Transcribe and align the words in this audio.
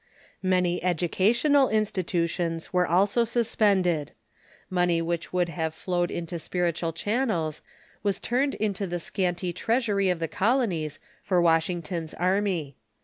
Many 0.41 0.83
educational 0.83 1.69
institutions 1.69 2.73
were 2.73 2.87
also 2.87 3.23
suspended. 3.23 4.13
Money 4.67 4.99
which 4.99 5.31
would 5.31 5.49
have 5.49 5.75
flowed 5.75 6.09
into 6.09 6.39
spiritual 6.39 6.91
channels 6.91 7.61
was 8.01 8.19
turned 8.19 8.55
into 8.55 8.87
the 8.87 8.99
scanty 8.99 9.53
treasury 9.53 10.09
of 10.09 10.17
the 10.17 10.27
colonies 10.27 10.99
for 11.21 11.39
Washington's 11.39 12.15
army. 12.15 12.77